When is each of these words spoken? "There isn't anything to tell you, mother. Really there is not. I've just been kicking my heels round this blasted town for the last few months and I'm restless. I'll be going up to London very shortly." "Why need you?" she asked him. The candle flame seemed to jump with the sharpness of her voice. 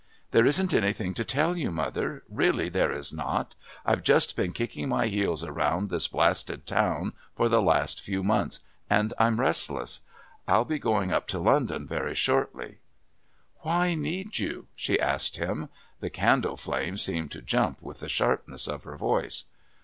"There 0.31 0.47
isn't 0.47 0.73
anything 0.73 1.13
to 1.13 1.23
tell 1.23 1.55
you, 1.55 1.69
mother. 1.71 2.23
Really 2.27 2.69
there 2.69 2.91
is 2.91 3.13
not. 3.13 3.55
I've 3.85 4.01
just 4.01 4.35
been 4.35 4.51
kicking 4.51 4.89
my 4.89 5.05
heels 5.05 5.45
round 5.47 5.91
this 5.91 6.07
blasted 6.07 6.65
town 6.65 7.13
for 7.35 7.47
the 7.47 7.61
last 7.61 8.01
few 8.01 8.23
months 8.23 8.61
and 8.89 9.13
I'm 9.19 9.39
restless. 9.39 10.01
I'll 10.47 10.65
be 10.65 10.79
going 10.79 11.13
up 11.13 11.27
to 11.27 11.37
London 11.39 11.85
very 11.85 12.15
shortly." 12.15 12.79
"Why 13.57 13.93
need 13.93 14.39
you?" 14.39 14.65
she 14.75 14.99
asked 14.99 15.37
him. 15.37 15.69
The 15.99 16.09
candle 16.09 16.57
flame 16.57 16.97
seemed 16.97 17.29
to 17.33 17.41
jump 17.43 17.83
with 17.83 17.99
the 17.99 18.09
sharpness 18.09 18.67
of 18.67 18.85
her 18.85 18.97
voice. 18.97 19.43